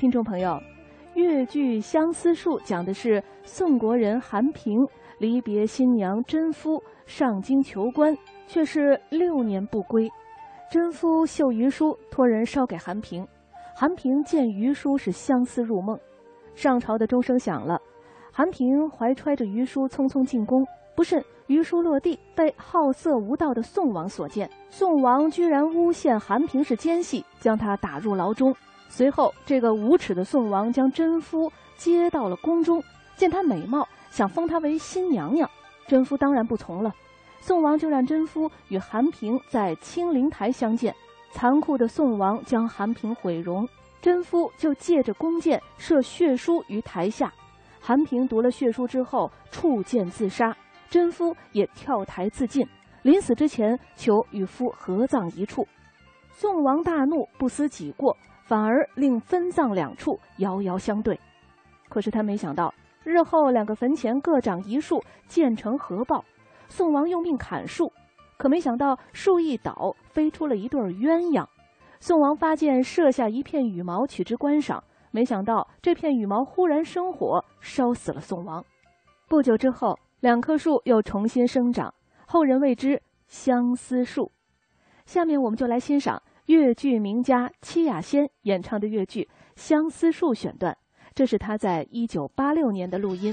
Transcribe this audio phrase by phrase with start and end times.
[0.00, 0.58] 听众朋友，
[1.12, 4.74] 越剧《相思树》讲的是宋国人韩平
[5.18, 8.16] 离别新娘甄夫上京求官，
[8.46, 10.08] 却是六年不归。
[10.72, 13.28] 甄夫绣余书托人捎给韩平，
[13.76, 16.00] 韩平见余书是相思入梦。
[16.54, 17.78] 上朝的钟声响了，
[18.32, 24.48] 韩平怀揣着余书匆匆进宫，不慎余书落地，被好色无道的宋王所见。
[24.70, 28.54] 宋王居然诬陷韩平是奸细，将他打入牢中。
[28.88, 32.80] 随后，这个无耻的宋王将甄夫接到了宫中，
[33.16, 35.50] 见她美貌，想封她为新娘娘。
[35.88, 36.94] 甄夫当然不从了，
[37.40, 40.94] 宋王就让甄夫与韩平在清灵台相见。
[41.32, 43.68] 残酷的宋王将韩平毁容，
[44.00, 47.32] 甄夫就借着弓箭射血书于台下。
[47.80, 50.56] 韩平读了血书之后触剑自杀，
[50.90, 52.68] 甄夫也跳台自尽。
[53.02, 55.66] 临死之前求与夫合葬一处。
[56.32, 58.14] 宋王大怒，不思己过。
[58.44, 61.20] 反而令分葬两处遥遥相对，
[61.88, 66.24] 可是他没想到，日后两个坟前各长一树，建成合抱。
[66.68, 67.92] 宋王用命砍树，
[68.36, 71.46] 可没想到树一倒，飞出了一对鸳鸯。
[72.00, 78.64] 宋王发箭射下一片羽毛，取之观赏，没想到这片羽毛忽然生火，烧死了宋王。
[79.28, 81.92] 不久之后，两棵树又重新生长，
[82.26, 84.30] 后人谓之相思树。
[85.06, 86.22] 下面我们就来欣赏。
[86.46, 89.22] 越剧名家戚雅仙演唱的越剧
[89.54, 90.76] 《相思树》选段，
[91.14, 93.32] 这是他在一九八六年的录音。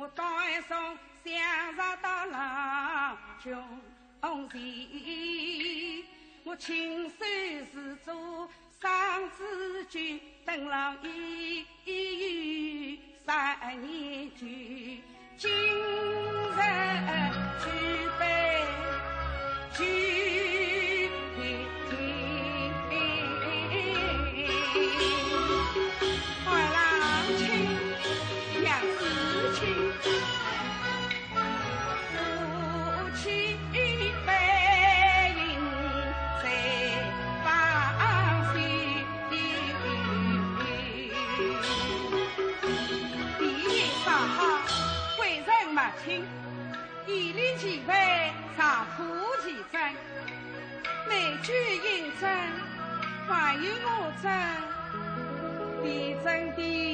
[0.00, 0.24] 我带
[0.62, 3.54] 送相识到郎君前，
[6.42, 7.16] 我亲手
[7.70, 8.48] 制作
[8.80, 10.00] 双子酒，
[10.46, 14.46] 等了一月三年久，
[53.32, 54.28] 还有我真，
[55.84, 56.89] 地震的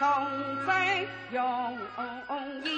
[0.00, 0.08] 从
[0.66, 1.78] 真容
[2.64, 2.68] 易，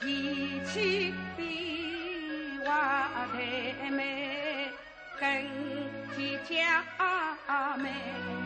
[0.00, 4.68] 提起笔画太美，
[5.20, 5.22] 更
[6.16, 6.82] 添佳
[7.76, 8.39] 美。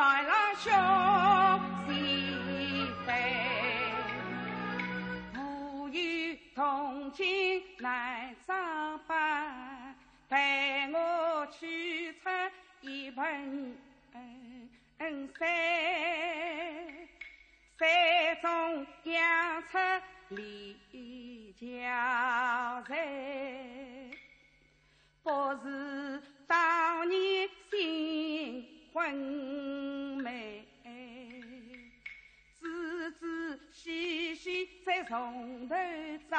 [0.00, 1.09] 来了兄
[25.22, 25.30] 不
[25.62, 29.14] 是当年新婚
[30.22, 30.64] 美，
[32.58, 35.74] 仔仔细细再从头
[36.30, 36.36] 找。